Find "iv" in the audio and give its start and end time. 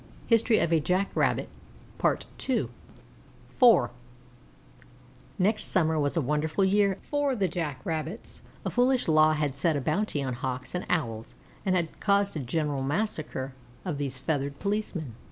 3.91-3.91